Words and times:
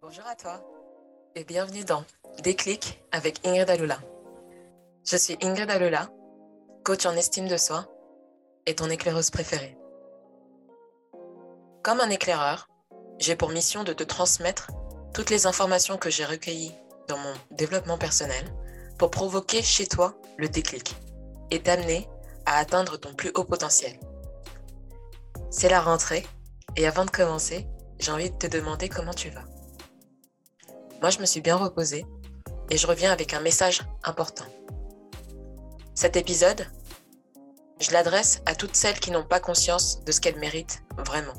Bonjour 0.00 0.26
à 0.28 0.36
toi 0.36 0.62
et 1.34 1.42
bienvenue 1.42 1.84
dans 1.84 2.04
Déclic 2.44 3.02
avec 3.10 3.44
Ingrid 3.44 3.68
Alula. 3.68 3.98
Je 5.04 5.16
suis 5.16 5.36
Ingrid 5.42 5.68
Alula, 5.68 6.08
coach 6.84 7.04
en 7.04 7.16
estime 7.16 7.48
de 7.48 7.56
soi 7.56 7.84
et 8.66 8.76
ton 8.76 8.88
éclaireuse 8.90 9.30
préférée. 9.30 9.76
Comme 11.82 11.98
un 11.98 12.10
éclaireur, 12.10 12.68
j'ai 13.18 13.34
pour 13.34 13.50
mission 13.50 13.82
de 13.82 13.92
te 13.92 14.04
transmettre 14.04 14.70
toutes 15.12 15.30
les 15.30 15.48
informations 15.48 15.98
que 15.98 16.10
j'ai 16.10 16.24
recueillies 16.24 16.76
dans 17.08 17.18
mon 17.18 17.34
développement 17.50 17.98
personnel 17.98 18.44
pour 19.00 19.10
provoquer 19.10 19.62
chez 19.62 19.88
toi 19.88 20.14
le 20.36 20.48
déclic 20.48 20.94
et 21.50 21.60
t'amener 21.60 22.08
à 22.46 22.58
atteindre 22.58 22.98
ton 22.98 23.14
plus 23.14 23.32
haut 23.34 23.44
potentiel. 23.44 23.98
C'est 25.50 25.68
la 25.68 25.80
rentrée 25.80 26.24
et 26.76 26.86
avant 26.86 27.04
de 27.04 27.10
commencer, 27.10 27.66
j'ai 27.98 28.12
envie 28.12 28.30
de 28.30 28.38
te 28.38 28.46
demander 28.46 28.88
comment 28.88 29.14
tu 29.14 29.30
vas. 29.30 29.44
Moi, 31.00 31.10
je 31.10 31.20
me 31.20 31.26
suis 31.26 31.40
bien 31.40 31.56
reposée 31.56 32.04
et 32.70 32.76
je 32.76 32.86
reviens 32.86 33.12
avec 33.12 33.32
un 33.32 33.40
message 33.40 33.82
important. 34.02 34.46
Cet 35.94 36.16
épisode, 36.16 36.66
je 37.80 37.92
l'adresse 37.92 38.40
à 38.46 38.56
toutes 38.56 38.74
celles 38.74 38.98
qui 38.98 39.12
n'ont 39.12 39.26
pas 39.26 39.38
conscience 39.38 40.02
de 40.04 40.10
ce 40.10 40.20
qu'elles 40.20 40.38
méritent 40.38 40.82
vraiment. 40.96 41.34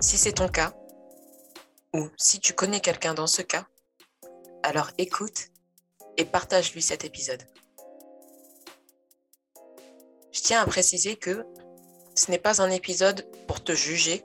Si 0.00 0.18
c'est 0.18 0.32
ton 0.32 0.48
cas, 0.48 0.74
ou 1.94 2.08
si 2.16 2.40
tu 2.40 2.52
connais 2.52 2.80
quelqu'un 2.80 3.14
dans 3.14 3.26
ce 3.26 3.42
cas, 3.42 3.66
alors 4.62 4.90
écoute 4.98 5.48
et 6.18 6.24
partage-lui 6.24 6.82
cet 6.82 7.04
épisode. 7.04 7.42
Je 10.30 10.40
tiens 10.40 10.60
à 10.60 10.66
préciser 10.66 11.16
que 11.16 11.46
ce 12.14 12.30
n'est 12.30 12.38
pas 12.38 12.60
un 12.60 12.70
épisode 12.70 13.26
pour 13.46 13.64
te 13.64 13.72
juger, 13.72 14.22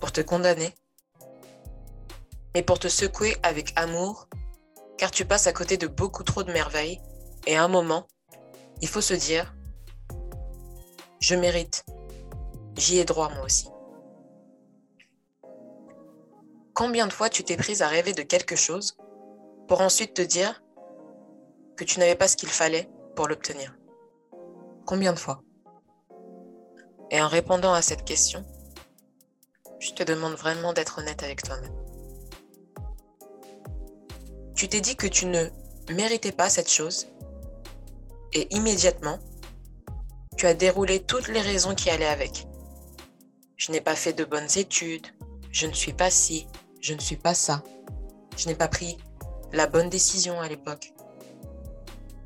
pour 0.00 0.10
te 0.12 0.20
condamner, 0.20 0.74
mais 2.56 2.62
pour 2.62 2.78
te 2.78 2.88
secouer 2.88 3.36
avec 3.42 3.74
amour, 3.76 4.30
car 4.96 5.10
tu 5.10 5.26
passes 5.26 5.46
à 5.46 5.52
côté 5.52 5.76
de 5.76 5.86
beaucoup 5.86 6.22
trop 6.22 6.42
de 6.42 6.50
merveilles, 6.50 7.02
et 7.46 7.54
à 7.54 7.62
un 7.62 7.68
moment, 7.68 8.06
il 8.80 8.88
faut 8.88 9.02
se 9.02 9.12
dire, 9.12 9.54
je 11.20 11.34
mérite, 11.34 11.84
j'y 12.78 12.96
ai 12.96 13.04
droit 13.04 13.28
moi 13.28 13.44
aussi. 13.44 13.68
Combien 16.72 17.06
de 17.06 17.12
fois 17.12 17.28
tu 17.28 17.44
t'es 17.44 17.58
prise 17.58 17.82
à 17.82 17.88
rêver 17.88 18.14
de 18.14 18.22
quelque 18.22 18.56
chose 18.56 18.96
pour 19.68 19.82
ensuite 19.82 20.14
te 20.14 20.22
dire 20.22 20.64
que 21.76 21.84
tu 21.84 22.00
n'avais 22.00 22.16
pas 22.16 22.26
ce 22.26 22.38
qu'il 22.38 22.48
fallait 22.48 22.88
pour 23.16 23.28
l'obtenir? 23.28 23.76
Combien 24.86 25.12
de 25.12 25.18
fois? 25.18 25.42
Et 27.10 27.20
en 27.20 27.28
répondant 27.28 27.74
à 27.74 27.82
cette 27.82 28.06
question, 28.06 28.46
je 29.78 29.90
te 29.90 30.02
demande 30.02 30.36
vraiment 30.36 30.72
d'être 30.72 31.00
honnête 31.00 31.22
avec 31.22 31.42
toi-même. 31.42 31.85
Tu 34.56 34.68
t'es 34.68 34.80
dit 34.80 34.96
que 34.96 35.06
tu 35.06 35.26
ne 35.26 35.50
méritais 35.92 36.32
pas 36.32 36.48
cette 36.48 36.70
chose 36.70 37.08
et 38.32 38.54
immédiatement, 38.54 39.18
tu 40.38 40.46
as 40.46 40.54
déroulé 40.54 41.02
toutes 41.02 41.28
les 41.28 41.42
raisons 41.42 41.74
qui 41.74 41.90
allaient 41.90 42.06
avec. 42.06 42.46
Je 43.58 43.70
n'ai 43.70 43.82
pas 43.82 43.94
fait 43.94 44.14
de 44.14 44.24
bonnes 44.24 44.48
études, 44.56 45.06
je 45.52 45.66
ne 45.66 45.74
suis 45.74 45.92
pas 45.92 46.10
ci, 46.10 46.46
je 46.80 46.94
ne 46.94 47.00
suis 47.00 47.16
pas 47.16 47.34
ça, 47.34 47.62
je 48.38 48.48
n'ai 48.48 48.54
pas 48.54 48.68
pris 48.68 48.96
la 49.52 49.66
bonne 49.66 49.90
décision 49.90 50.40
à 50.40 50.48
l'époque. 50.48 50.94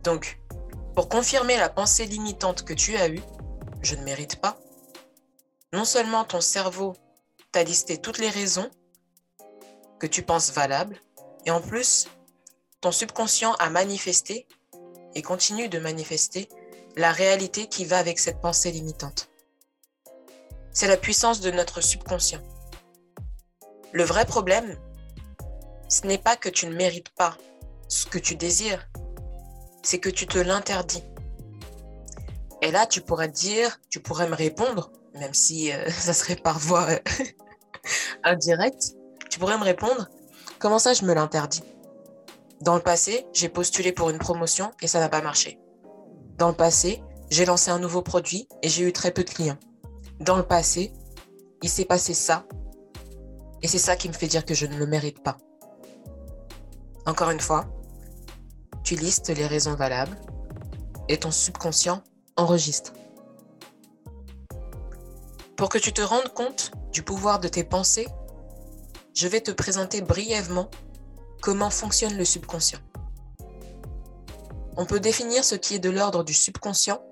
Donc, 0.04 0.40
pour 0.94 1.08
confirmer 1.08 1.56
la 1.56 1.68
pensée 1.68 2.06
limitante 2.06 2.64
que 2.64 2.74
tu 2.74 2.96
as 2.96 3.08
eue, 3.08 3.22
je 3.82 3.96
ne 3.96 4.04
mérite 4.04 4.36
pas. 4.36 4.56
Non 5.72 5.84
seulement 5.84 6.24
ton 6.24 6.40
cerveau 6.40 6.94
t'a 7.50 7.64
listé 7.64 7.98
toutes 7.98 8.18
les 8.18 8.30
raisons 8.30 8.70
que 9.98 10.06
tu 10.06 10.22
penses 10.22 10.52
valables, 10.52 11.00
et 11.44 11.50
en 11.50 11.60
plus, 11.60 12.06
ton 12.80 12.92
subconscient 12.92 13.52
a 13.54 13.68
manifesté 13.70 14.46
et 15.14 15.22
continue 15.22 15.68
de 15.68 15.78
manifester 15.78 16.48
la 16.96 17.12
réalité 17.12 17.66
qui 17.66 17.84
va 17.84 17.98
avec 17.98 18.18
cette 18.18 18.40
pensée 18.40 18.70
limitante. 18.70 19.28
C'est 20.72 20.88
la 20.88 20.96
puissance 20.96 21.40
de 21.40 21.50
notre 21.50 21.80
subconscient. 21.80 22.42
Le 23.92 24.04
vrai 24.04 24.24
problème, 24.24 24.78
ce 25.88 26.06
n'est 26.06 26.18
pas 26.18 26.36
que 26.36 26.48
tu 26.48 26.66
ne 26.66 26.74
mérites 26.74 27.10
pas 27.10 27.36
ce 27.88 28.06
que 28.06 28.18
tu 28.18 28.36
désires, 28.36 28.88
c'est 29.82 29.98
que 29.98 30.08
tu 30.08 30.26
te 30.26 30.38
l'interdis. 30.38 31.02
Et 32.62 32.70
là, 32.70 32.86
tu 32.86 33.00
pourrais 33.00 33.28
te 33.28 33.36
dire, 33.36 33.80
tu 33.88 34.00
pourrais 34.00 34.28
me 34.28 34.36
répondre, 34.36 34.92
même 35.14 35.34
si 35.34 35.72
euh, 35.72 35.90
ça 35.90 36.12
serait 36.12 36.36
par 36.36 36.58
voie 36.58 36.88
euh, 36.90 36.98
indirecte, 38.24 38.94
tu 39.28 39.38
pourrais 39.38 39.58
me 39.58 39.64
répondre, 39.64 40.08
comment 40.58 40.78
ça 40.78 40.94
je 40.94 41.04
me 41.04 41.14
l'interdis? 41.14 41.62
Dans 42.60 42.74
le 42.74 42.82
passé, 42.82 43.26
j'ai 43.32 43.48
postulé 43.48 43.90
pour 43.90 44.10
une 44.10 44.18
promotion 44.18 44.70
et 44.82 44.86
ça 44.86 45.00
n'a 45.00 45.08
pas 45.08 45.22
marché. 45.22 45.58
Dans 46.36 46.48
le 46.48 46.54
passé, 46.54 47.02
j'ai 47.30 47.46
lancé 47.46 47.70
un 47.70 47.78
nouveau 47.78 48.02
produit 48.02 48.48
et 48.62 48.68
j'ai 48.68 48.86
eu 48.86 48.92
très 48.92 49.12
peu 49.12 49.24
de 49.24 49.30
clients. 49.30 49.56
Dans 50.20 50.36
le 50.36 50.42
passé, 50.42 50.92
il 51.62 51.70
s'est 51.70 51.86
passé 51.86 52.12
ça 52.12 52.46
et 53.62 53.68
c'est 53.68 53.78
ça 53.78 53.96
qui 53.96 54.08
me 54.08 54.12
fait 54.12 54.26
dire 54.26 54.44
que 54.44 54.52
je 54.52 54.66
ne 54.66 54.76
le 54.76 54.86
mérite 54.86 55.22
pas. 55.22 55.38
Encore 57.06 57.30
une 57.30 57.40
fois, 57.40 57.64
tu 58.84 58.94
listes 58.94 59.30
les 59.30 59.46
raisons 59.46 59.74
valables 59.74 60.18
et 61.08 61.18
ton 61.18 61.30
subconscient 61.30 62.02
enregistre. 62.36 62.92
Pour 65.56 65.70
que 65.70 65.78
tu 65.78 65.94
te 65.94 66.02
rendes 66.02 66.32
compte 66.34 66.72
du 66.92 67.02
pouvoir 67.02 67.40
de 67.40 67.48
tes 67.48 67.64
pensées, 67.64 68.08
je 69.14 69.28
vais 69.28 69.40
te 69.40 69.50
présenter 69.50 70.02
brièvement 70.02 70.70
Comment 71.40 71.70
fonctionne 71.70 72.18
le 72.18 72.24
subconscient 72.26 72.80
On 74.76 74.84
peut 74.84 75.00
définir 75.00 75.42
ce 75.42 75.54
qui 75.54 75.74
est 75.74 75.78
de 75.78 75.88
l'ordre 75.88 76.22
du 76.22 76.34
subconscient, 76.34 77.02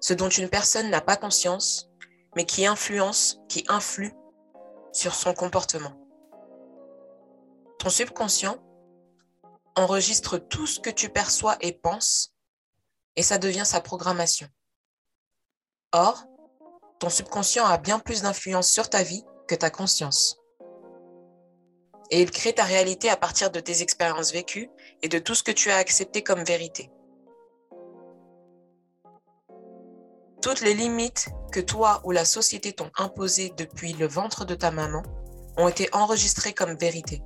ce 0.00 0.14
dont 0.14 0.28
une 0.28 0.48
personne 0.48 0.88
n'a 0.88 1.00
pas 1.00 1.16
conscience, 1.16 1.90
mais 2.36 2.46
qui 2.46 2.64
influence, 2.64 3.40
qui 3.48 3.64
influe 3.66 4.12
sur 4.92 5.16
son 5.16 5.34
comportement. 5.34 5.92
Ton 7.80 7.90
subconscient 7.90 8.56
enregistre 9.74 10.38
tout 10.38 10.68
ce 10.68 10.78
que 10.78 10.90
tu 10.90 11.08
perçois 11.08 11.56
et 11.60 11.72
penses, 11.72 12.34
et 13.16 13.24
ça 13.24 13.38
devient 13.38 13.66
sa 13.66 13.80
programmation. 13.80 14.46
Or, 15.90 16.24
ton 17.00 17.10
subconscient 17.10 17.66
a 17.66 17.78
bien 17.78 17.98
plus 17.98 18.22
d'influence 18.22 18.68
sur 18.68 18.88
ta 18.88 19.02
vie 19.02 19.24
que 19.48 19.56
ta 19.56 19.70
conscience 19.70 20.36
et 22.10 22.22
il 22.22 22.30
crée 22.30 22.52
ta 22.52 22.64
réalité 22.64 23.08
à 23.08 23.16
partir 23.16 23.50
de 23.50 23.60
tes 23.60 23.82
expériences 23.82 24.32
vécues 24.32 24.70
et 25.02 25.08
de 25.08 25.18
tout 25.18 25.34
ce 25.34 25.42
que 25.42 25.52
tu 25.52 25.70
as 25.70 25.76
accepté 25.76 26.22
comme 26.22 26.44
vérité. 26.44 26.90
Toutes 30.42 30.60
les 30.60 30.74
limites 30.74 31.28
que 31.50 31.60
toi 31.60 32.00
ou 32.04 32.12
la 32.12 32.24
société 32.24 32.72
t'ont 32.72 32.90
imposées 32.96 33.52
depuis 33.56 33.94
le 33.94 34.06
ventre 34.06 34.44
de 34.44 34.54
ta 34.54 34.70
maman 34.70 35.02
ont 35.56 35.68
été 35.68 35.88
enregistrées 35.92 36.52
comme 36.52 36.76
vérité. 36.76 37.22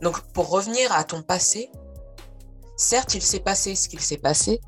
Donc 0.00 0.20
pour 0.32 0.48
revenir 0.48 0.92
à 0.92 1.04
ton 1.04 1.22
passé, 1.22 1.70
certes 2.76 3.14
il 3.14 3.22
s'est 3.22 3.40
passé 3.40 3.74
ce 3.74 3.88
qu'il 3.88 4.00
s'est 4.00 4.16
passé, 4.16 4.60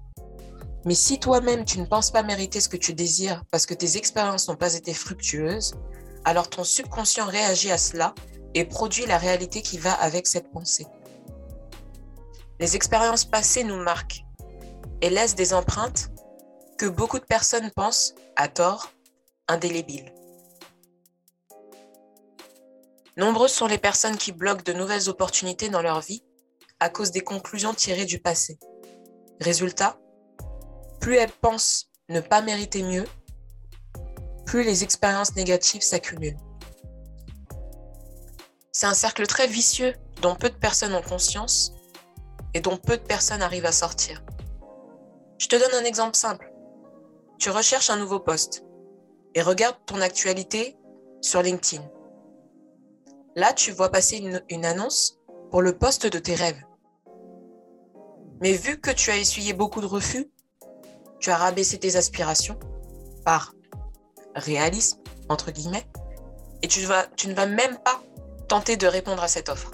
mais 0.84 0.95
si 0.95 1.19
toi-même 1.19 1.65
tu 1.65 1.81
ne 1.81 1.87
penses 1.87 2.11
pas 2.11 2.23
mériter 2.23 2.61
ce 2.61 2.69
que 2.69 2.77
tu 2.77 2.93
désires 2.93 3.43
parce 3.51 3.67
que 3.67 3.75
tes 3.75 3.97
expériences 3.97 4.49
n'ont 4.49 4.57
pas 4.57 4.75
été 4.75 4.93
fructueuses, 4.93 5.75
alors 6.25 6.51
ton 6.51 6.65
subconscient 6.65 7.27
réagit 7.27 7.71
à 7.71 7.79
cela 7.79 8.15
et 8.55 8.65
produit 8.65 9.07
la 9.07 9.19
réalité 9.19 9.63
qui 9.63 9.79
va 9.79 9.93
avec 9.93 10.27
cette 10.27 10.51
pensée. 10.51 10.87
Les 12.61 12.77
expériences 12.77 13.25
passées 13.25 13.65
nous 13.65 13.83
marquent 13.83 14.25
et 15.01 15.11
laissent 15.11 15.35
des 15.35 15.55
empreintes 15.55 16.11
que 16.79 16.87
beaucoup 16.87 17.19
de 17.19 17.25
personnes 17.25 17.71
pensent, 17.71 18.15
à 18.37 18.49
tort, 18.49 18.91
indélébiles. 19.49 20.13
Nombreuses 23.17 23.53
sont 23.53 23.66
les 23.66 23.78
personnes 23.78 24.16
qui 24.16 24.33
bloquent 24.33 24.63
de 24.65 24.72
nouvelles 24.72 25.09
opportunités 25.09 25.69
dans 25.69 25.83
leur 25.83 26.01
vie 26.01 26.25
à 26.81 26.89
cause 26.89 27.10
des 27.10 27.21
conclusions 27.21 27.75
tirées 27.75 28.07
du 28.07 28.19
passé. 28.19 28.59
Résultat, 29.41 29.98
plus 31.01 31.16
elles 31.16 31.31
pensent 31.31 31.91
ne 32.09 32.21
pas 32.21 32.43
mériter 32.43 32.83
mieux, 32.83 33.05
plus 34.47 34.65
les 34.65 34.83
expériences 34.83 35.34
négatives 35.37 35.83
s'accumulent. 35.83 36.37
C'est 38.83 38.89
un 38.89 38.95
cercle 38.95 39.29
très 39.29 39.47
vicieux 39.47 39.95
dont 40.23 40.34
peu 40.34 40.51
de 40.51 40.57
personnes 40.57 40.93
ont 40.93 41.03
conscience 41.03 41.73
et 42.53 42.61
dont 42.61 42.77
peu 42.77 42.97
de 42.97 43.03
personnes 43.03 43.41
arrivent 43.41 43.65
à 43.65 43.71
sortir. 43.71 44.25
Je 45.39 45.47
te 45.47 45.55
donne 45.55 45.81
un 45.81 45.84
exemple 45.84 46.17
simple. 46.17 46.53
Tu 47.39 47.51
recherches 47.51 47.91
un 47.91 47.97
nouveau 47.97 48.19
poste 48.19 48.65
et 49.37 49.43
regarde 49.43 49.77
ton 49.87 50.01
actualité 50.01 50.77
sur 51.21 51.43
LinkedIn. 51.43 51.84
Là, 53.37 53.53
tu 53.53 53.71
vois 53.71 53.93
passer 53.93 54.17
une, 54.49 54.65
annonce 54.65 55.17
pour 55.53 55.63
le 55.63 55.79
poste 55.79 56.09
de 56.09 56.19
tes 56.19 56.34
rêves. 56.34 56.65
Mais 58.41 58.55
vu 58.55 58.81
que 58.81 58.91
tu 58.91 59.13
as 59.13 59.17
essuyé 59.17 59.53
beaucoup 59.53 59.81
de 59.81 59.87
refus, 59.87 60.29
tu 61.21 61.31
as 61.31 61.37
rabaissé 61.37 61.79
tes 61.79 61.95
aspirations 61.95 62.59
par 63.25 63.55
réalisme, 64.34 64.99
entre 65.29 65.53
guillemets, 65.53 65.87
et 66.63 66.67
tu 66.67 66.81
ne 66.81 67.34
vas 67.34 67.47
même 67.47 67.79
pas 67.84 68.03
tenter 68.48 68.77
de 68.77 68.86
répondre 68.86 69.22
à 69.22 69.28
cette 69.28 69.48
offre. 69.48 69.71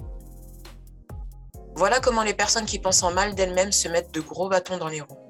Voilà 1.74 2.00
comment 2.00 2.22
les 2.22 2.34
personnes 2.34 2.66
qui 2.66 2.78
pensent 2.78 3.02
en 3.02 3.12
mal 3.12 3.34
d'elles-mêmes 3.34 3.72
se 3.72 3.88
mettent 3.88 4.12
de 4.12 4.20
gros 4.20 4.48
bâtons 4.48 4.78
dans 4.78 4.88
les 4.88 5.00
roues. 5.00 5.28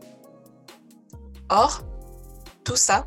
Or, 1.50 1.82
tout 2.64 2.76
ça, 2.76 3.06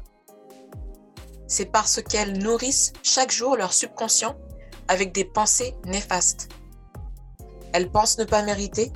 c'est 1.47 1.65
parce 1.65 2.01
qu'elles 2.01 2.37
nourrissent 2.37 2.93
chaque 3.01 3.31
jour 3.31 3.55
leur 3.55 3.73
subconscient 3.73 4.37
avec 4.87 5.11
des 5.11 5.25
pensées 5.25 5.75
néfastes. 5.85 6.49
Elles 7.73 7.89
pensent 7.89 8.17
ne 8.17 8.25
pas 8.25 8.43
mériter 8.43 8.91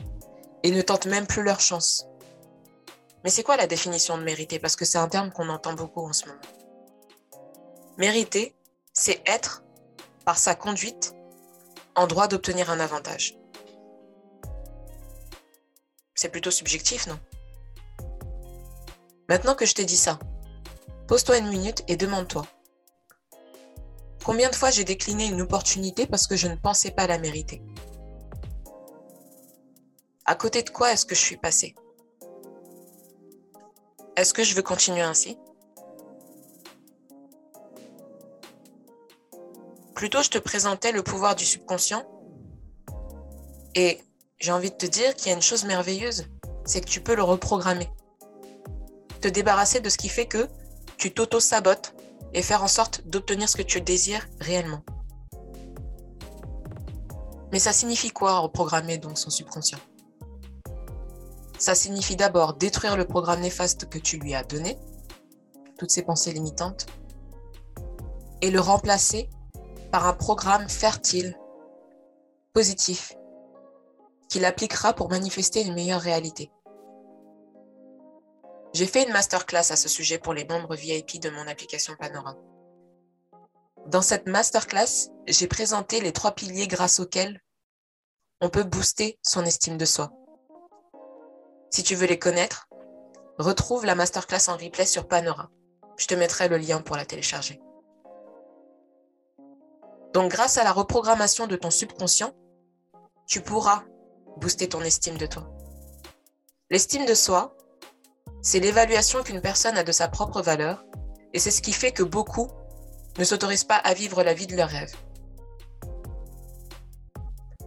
et 0.63 0.71
ne 0.71 0.81
tentent 0.81 1.07
même 1.07 1.25
plus 1.25 1.41
leur 1.41 1.59
chance. 1.59 2.05
Mais 3.23 3.31
c'est 3.31 3.43
quoi 3.43 3.57
la 3.57 3.65
définition 3.65 4.17
de 4.17 4.23
mériter? 4.23 4.59
Parce 4.59 4.75
que 4.75 4.85
c'est 4.85 4.99
un 4.99 5.07
terme 5.07 5.31
qu'on 5.31 5.49
entend 5.49 5.73
beaucoup 5.73 6.05
en 6.07 6.13
ce 6.13 6.27
moment. 6.27 6.39
Mériter, 7.97 8.55
c'est 8.93 9.21
être, 9.25 9.63
par 10.25 10.37
sa 10.37 10.53
conduite, 10.53 11.14
en 11.95 12.07
droit 12.07 12.27
d'obtenir 12.27 12.69
un 12.69 12.79
avantage. 12.79 13.37
C'est 16.13 16.29
plutôt 16.29 16.51
subjectif, 16.51 17.07
non? 17.07 17.19
Maintenant 19.27 19.55
que 19.55 19.65
je 19.65 19.73
t'ai 19.73 19.85
dit 19.85 19.97
ça, 19.97 20.19
pose-toi 21.07 21.37
une 21.37 21.49
minute 21.49 21.83
et 21.87 21.97
demande-toi. 21.97 22.45
Combien 24.23 24.49
de 24.49 24.55
fois 24.55 24.71
j'ai 24.71 24.83
décliné 24.83 25.25
une 25.25 25.41
opportunité 25.41 26.07
parce 26.07 26.27
que 26.27 26.35
je 26.35 26.47
ne 26.47 26.55
pensais 26.55 26.91
pas 26.91 27.07
la 27.07 27.19
mériter? 27.19 27.61
À 30.25 30.35
côté 30.35 30.63
de 30.63 30.69
quoi 30.69 30.91
est-ce 30.91 31.05
que 31.05 31.15
je 31.15 31.21
suis 31.21 31.37
passé 31.37 31.75
Est-ce 34.15 34.33
que 34.33 34.43
je 34.43 34.55
veux 34.55 34.63
continuer 34.63 35.01
ainsi? 35.01 35.37
Plutôt, 39.95 40.21
je 40.21 40.29
te 40.29 40.37
présentais 40.37 40.91
le 40.91 41.03
pouvoir 41.03 41.35
du 41.35 41.45
subconscient 41.45 42.05
et 43.75 44.01
j'ai 44.39 44.51
envie 44.51 44.69
de 44.69 44.75
te 44.75 44.85
dire 44.85 45.15
qu'il 45.15 45.27
y 45.27 45.31
a 45.31 45.35
une 45.35 45.41
chose 45.41 45.63
merveilleuse, 45.63 46.25
c'est 46.65 46.81
que 46.81 46.89
tu 46.89 46.99
peux 46.99 47.15
le 47.15 47.23
reprogrammer. 47.23 47.89
Te 49.21 49.29
débarrasser 49.29 49.79
de 49.79 49.89
ce 49.89 49.97
qui 49.97 50.09
fait 50.09 50.27
que 50.27 50.49
tu 50.97 51.13
t'auto-sabotes 51.13 51.95
et 52.33 52.41
faire 52.41 52.61
en 52.61 52.67
sorte 52.67 53.07
d'obtenir 53.07 53.47
ce 53.47 53.55
que 53.55 53.61
tu 53.61 53.79
désires 53.79 54.27
réellement. 54.41 54.83
Mais 57.53 57.59
ça 57.59 57.71
signifie 57.71 58.09
quoi 58.09 58.39
reprogrammer 58.39 58.97
donc 58.97 59.17
son 59.17 59.29
subconscient? 59.29 59.79
Ça 61.57 61.73
signifie 61.73 62.17
d'abord 62.17 62.55
détruire 62.55 62.97
le 62.97 63.05
programme 63.05 63.39
néfaste 63.39 63.87
que 63.87 63.97
tu 63.97 64.17
lui 64.17 64.35
as 64.35 64.43
donné, 64.43 64.77
toutes 65.79 65.91
ces 65.91 66.01
pensées 66.01 66.33
limitantes, 66.33 66.85
et 68.41 68.51
le 68.51 68.59
remplacer 68.59 69.29
par 69.95 70.07
un 70.07 70.13
programme 70.13 70.67
fertile, 70.67 71.39
positif, 72.51 73.15
qu'il 74.27 74.43
appliquera 74.43 74.91
pour 74.91 75.09
manifester 75.09 75.61
une 75.61 75.73
meilleure 75.73 76.01
réalité. 76.01 76.51
J'ai 78.73 78.87
fait 78.87 79.05
une 79.05 79.13
masterclass 79.13 79.71
à 79.71 79.77
ce 79.77 79.87
sujet 79.87 80.17
pour 80.17 80.33
les 80.33 80.43
membres 80.43 80.75
VIP 80.75 81.21
de 81.21 81.29
mon 81.29 81.47
application 81.47 81.95
Panorama. 81.97 82.37
Dans 83.85 84.01
cette 84.01 84.27
masterclass, 84.27 85.11
j'ai 85.27 85.47
présenté 85.47 86.01
les 86.01 86.11
trois 86.11 86.33
piliers 86.33 86.67
grâce 86.67 86.99
auxquels 86.99 87.41
on 88.41 88.49
peut 88.49 88.65
booster 88.65 89.17
son 89.21 89.45
estime 89.45 89.77
de 89.77 89.85
soi. 89.85 90.11
Si 91.69 91.83
tu 91.83 91.95
veux 91.95 92.07
les 92.07 92.19
connaître, 92.19 92.67
retrouve 93.37 93.85
la 93.85 93.95
masterclass 93.95 94.49
en 94.49 94.57
replay 94.57 94.85
sur 94.85 95.07
Panorama. 95.07 95.49
Je 95.95 96.07
te 96.07 96.15
mettrai 96.15 96.49
le 96.49 96.57
lien 96.57 96.81
pour 96.81 96.97
la 96.97 97.05
télécharger. 97.05 97.61
Donc 100.15 100.31
grâce 100.31 100.57
à 100.57 100.63
la 100.63 100.71
reprogrammation 100.71 101.45
de 101.45 101.57
ton 101.57 101.69
subconscient, 101.69 102.31
tu 103.27 103.41
pourras 103.41 103.83
booster 104.37 104.69
ton 104.69 104.79
estime 104.79 105.17
de 105.17 105.25
toi. 105.25 105.45
L'estime 106.71 107.05
de 107.05 107.13
soi, 107.13 107.57
c'est 108.41 108.61
l'évaluation 108.61 109.23
qu'une 109.23 109.41
personne 109.41 109.77
a 109.77 109.83
de 109.83 109.91
sa 109.91 110.07
propre 110.07 110.41
valeur 110.41 110.85
et 111.33 111.39
c'est 111.39 111.51
ce 111.51 111.61
qui 111.61 111.73
fait 111.73 111.91
que 111.91 112.01
beaucoup 112.01 112.47
ne 113.17 113.25
s'autorisent 113.25 113.65
pas 113.65 113.75
à 113.75 113.93
vivre 113.93 114.23
la 114.23 114.33
vie 114.33 114.47
de 114.47 114.55
leur 114.55 114.69
rêve. 114.69 114.95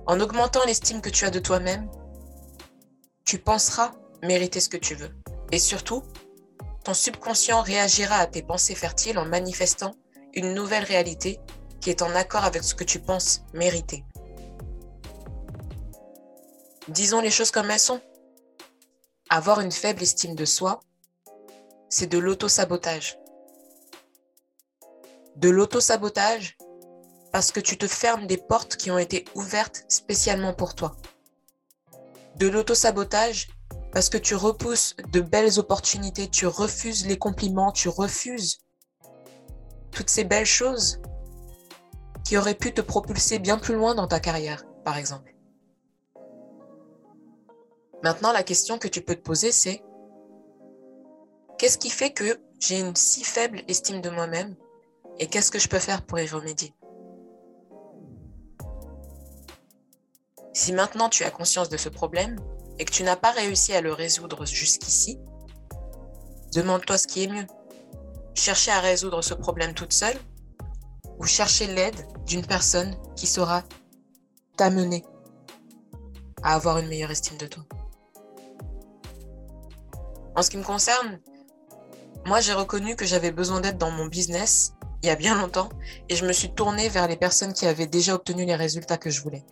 En 0.07 0.19
augmentant 0.19 0.65
l'estime 0.65 1.03
que 1.03 1.11
tu 1.11 1.27
as 1.27 1.31
de 1.31 1.41
toi-même, 1.41 1.91
tu 3.27 3.39
penseras 3.39 3.93
mériter 4.23 4.61
ce 4.61 4.71
que 4.71 4.79
tu 4.79 4.95
veux. 4.95 5.15
Et 5.53 5.59
surtout, 5.59 6.03
ton 6.83 6.95
subconscient 6.95 7.61
réagira 7.61 8.17
à 8.17 8.27
tes 8.27 8.43
pensées 8.43 8.75
fertiles 8.75 9.19
en 9.19 9.27
manifestant 9.27 9.95
une 10.33 10.55
nouvelle 10.55 10.85
réalité 10.85 11.41
qui 11.81 11.91
est 11.91 12.03
en 12.03 12.15
accord 12.15 12.45
avec 12.45 12.65
ce 12.65 12.75
que 12.75 12.85
tu 12.85 13.01
penses 13.01 13.43
mériter. 13.53 14.05
Disons 16.89 17.21
les 17.21 17.31
choses 17.31 17.51
comme 17.51 17.71
elles 17.71 17.79
sont. 17.79 18.01
Avoir 19.31 19.61
une 19.61 19.73
faible 19.73 20.03
estime 20.03 20.35
de 20.35 20.47
soi, 20.47 20.81
c'est 21.91 22.07
de 22.07 22.19
l'auto-sabotage. 22.19 23.19
De 25.37 25.51
l'auto-sabotage 25.51 26.57
parce 27.31 27.53
que 27.53 27.61
tu 27.61 27.77
te 27.77 27.87
fermes 27.87 28.27
des 28.27 28.39
portes 28.39 28.77
qui 28.77 28.91
ont 28.91 28.99
été 28.99 29.25
ouvertes 29.35 29.85
spécialement 29.89 30.55
pour 30.55 30.75
toi. 30.75 30.97
De 32.37 32.49
l'auto-sabotage 32.49 33.49
parce 33.93 34.09
que 34.09 34.19
tu 34.19 34.35
repousses 34.35 34.97
de 35.13 35.21
belles 35.21 35.59
opportunités, 35.59 36.29
tu 36.29 36.47
refuses 36.47 37.07
les 37.07 37.19
compliments, 37.19 37.73
tu 37.73 37.89
refuses 37.89 38.59
toutes 39.91 40.11
ces 40.11 40.25
belles 40.25 40.47
choses 40.47 41.01
qui 42.25 42.37
auraient 42.37 42.55
pu 42.55 42.73
te 42.73 42.81
propulser 42.81 43.39
bien 43.39 43.59
plus 43.59 43.75
loin 43.75 43.95
dans 43.95 44.07
ta 44.07 44.21
carrière, 44.21 44.65
par 44.85 44.97
exemple. 44.97 45.35
Maintenant, 48.03 48.33
la 48.33 48.43
question 48.43 48.79
que 48.79 48.89
tu 48.89 49.01
peux 49.01 49.15
te 49.15 49.23
poser, 49.23 49.51
c'est 49.51 49.83
qu'est-ce 51.59 51.79
qui 51.79 51.91
fait 51.91 52.13
que 52.13 52.41
j'ai 52.61 52.81
une 52.81 52.95
si 52.95 53.25
faible 53.25 53.63
estime 53.67 54.01
de 54.01 54.11
moi-même 54.11 54.55
et 55.19 55.27
qu'est-ce 55.27 55.51
que 55.51 55.59
je 55.59 55.69
peux 55.69 55.79
faire 55.79 56.03
pour 56.03 56.19
y 56.19 56.27
remédier? 56.27 56.75
Si 60.53 60.73
maintenant 60.73 61.09
tu 61.09 61.25
as 61.25 61.31
conscience 61.31 61.69
de 61.69 61.77
ce 61.77 61.89
problème 61.89 62.37
et 62.79 62.85
que 62.85 62.93
tu 62.93 63.03
n'as 63.03 63.17
pas 63.17 63.31
réussi 63.31 63.73
à 63.75 63.81
le 63.81 63.93
résoudre 63.93 64.45
jusqu'ici, 64.45 65.19
demande-toi 66.55 66.99
ce 66.99 67.07
qui 67.07 67.25
est 67.25 67.29
mieux. 67.29 67.47
Chercher 68.35 68.71
à 68.71 68.81
résoudre 68.81 69.23
ce 69.23 69.35
problème 69.35 69.75
toute 69.75 69.93
seule 69.93 70.17
ou 71.19 71.25
chercher 71.25 71.67
l'aide 71.67 72.07
d'une 72.27 72.47
personne 72.47 72.97
qui 73.17 73.27
saura 73.27 73.63
t'amener 74.57 75.05
à 76.43 76.55
avoir 76.55 76.79
une 76.79 76.89
meilleure 76.89 77.11
estime 77.11 77.39
de 77.39 77.47
toi. 77.47 77.65
En 80.37 80.43
ce 80.43 80.51
qui 80.51 80.57
me 80.57 80.63
concerne, 80.63 81.21
moi 82.27 82.41
j'ai 82.41 82.53
reconnu 82.53 82.97
que 82.97 83.07
j'avais 83.07 83.33
besoin 83.33 83.61
d'aide 83.61 83.79
dans 83.79 83.91
mon 83.91 84.07
business 84.07 84.75
il 85.03 85.07
y 85.07 85.11
a 85.11 85.17
bien 85.17 85.41
longtemps 85.41 85.69
et 86.09 86.17
je 86.17 86.27
me 86.27 86.33
suis 86.33 86.53
tournée 86.53 86.89
vers 86.89 87.07
les 87.07 87.17
personnes 87.17 87.53
qui 87.53 87.67
avaient 87.67 87.87
déjà 87.87 88.15
obtenu 88.15 88.45
les 88.45 88.57
résultats 88.57 88.99
que 88.99 89.11
je 89.11 89.23
voulais. 89.23 89.45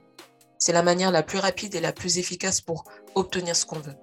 C'est 0.59 0.73
la 0.73 0.83
manière 0.83 1.11
la 1.11 1.23
plus 1.23 1.39
rapide 1.39 1.75
et 1.75 1.81
la 1.81 1.93
plus 1.93 2.19
efficace 2.19 2.61
pour 2.61 2.85
obtenir 3.15 3.55
ce 3.55 3.67
qu'on 3.67 3.79
veut. 3.79 3.97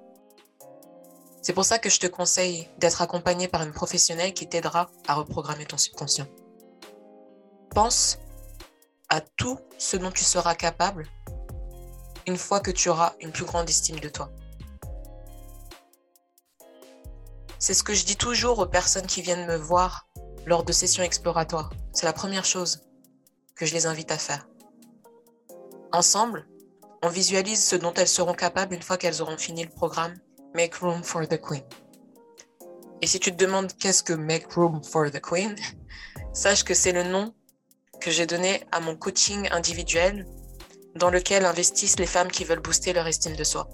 C'est 1.42 1.54
pour 1.54 1.66
ça 1.66 1.80
que 1.80 1.90
je 1.90 2.00
te 2.00 2.08
conseille 2.08 2.70
d'être 2.78 3.02
accompagné 3.02 3.50
par 3.50 3.64
une 3.64 3.74
professionnelle 3.74 4.34
qui 4.34 4.48
t'aidera 4.48 4.90
à 5.08 5.16
reprogrammer 5.16 5.66
ton 5.66 5.78
subconscient. 5.78 6.28
Pense 7.74 8.20
à 9.10 9.20
tout 9.22 9.58
ce 9.80 9.98
dont 9.98 10.12
tu 10.12 10.24
seras 10.24 10.54
capable 10.54 11.08
une 12.28 12.38
fois 12.38 12.60
que 12.60 12.72
tu 12.72 12.90
auras 12.90 13.14
une 13.20 13.32
plus 13.32 13.46
grande 13.46 13.68
estime 13.68 14.00
de 14.00 14.10
toi. 14.10 14.32
C'est 17.58 17.74
ce 17.74 17.84
que 17.84 17.94
je 17.94 18.06
dis 18.06 18.16
toujours 18.16 18.60
aux 18.60 18.68
personnes 18.68 19.08
qui 19.08 19.22
viennent 19.22 19.48
me 19.48 19.56
voir 19.56 20.08
lors 20.46 20.64
de 20.64 20.72
sessions 20.72 21.04
exploratoires. 21.04 21.72
C'est 21.94 22.06
la 22.06 22.14
première 22.14 22.46
chose 22.46 22.82
que 23.56 23.66
je 23.66 23.74
les 23.74 23.88
invite 23.88 24.12
à 24.12 24.18
faire. 24.18 24.48
Ensemble, 25.92 26.48
on 27.02 27.10
visualise 27.10 27.64
ce 27.64 27.76
dont 27.76 27.94
elles 27.94 28.08
seront 28.08 28.34
capables 28.34 28.76
une 28.76 28.82
fois 28.82 28.98
qu'elles 28.98 29.22
auront 29.22 29.38
fini 29.38 29.64
le 29.64 29.70
programme 29.70 30.14
Make 30.54 30.76
Room 30.76 31.04
for 31.04 31.28
the 31.28 31.42
Queen. 31.42 31.64
Et 33.02 33.08
si 33.08 33.20
tu 33.20 33.32
te 33.32 33.44
demandes 33.44 33.74
qu'est-ce 33.80 34.04
que 34.04 34.14
Make 34.14 34.54
Room 34.54 34.84
for 34.84 35.10
the 35.10 35.20
Queen, 35.20 35.56
sache 36.34 36.64
que 36.64 36.74
c'est 36.74 36.92
le 36.92 37.04
nom 37.04 37.34
que 38.04 38.12
j'ai 38.12 38.26
donné 38.26 38.62
à 38.74 38.82
mon 38.82 38.98
coaching 38.98 39.48
individuel 39.52 40.28
dans 40.96 41.10
lequel 41.10 41.46
investissent 41.46 41.98
les 41.98 42.06
femmes 42.06 42.30
qui 42.30 42.44
veulent 42.44 42.60
booster 42.60 42.92
leur 42.92 43.08
estime 43.08 43.38
de 43.38 43.46
soi. 43.46 43.70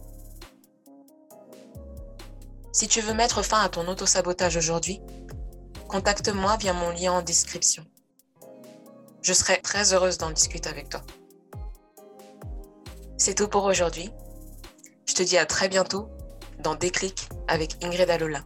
Si 2.71 2.87
tu 2.87 3.01
veux 3.01 3.15
mettre 3.15 3.41
fin 3.41 3.59
à 3.59 3.69
ton 3.69 3.87
auto-sabotage 3.87 4.55
aujourd'hui, 4.55 5.01
contacte-moi 5.87 6.57
via 6.57 6.73
mon 6.73 6.91
lien 6.91 7.11
en 7.13 7.21
description. 7.23 7.83
Je 9.23 9.33
serai 9.33 9.59
très 9.61 9.93
heureuse 9.93 10.19
d'en 10.19 10.29
discuter 10.29 10.69
avec 10.69 10.89
toi. 10.89 11.01
C'est 13.17 13.33
tout 13.33 13.47
pour 13.47 13.63
aujourd'hui. 13.65 14.11
Je 15.07 15.15
te 15.15 15.23
dis 15.23 15.39
à 15.39 15.47
très 15.47 15.69
bientôt 15.69 16.07
dans 16.59 16.75
Déclic 16.75 17.27
avec 17.47 17.83
Ingrid 17.83 18.11
Alola. 18.11 18.43